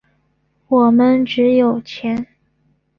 [0.67, 2.25] 我们只有钱。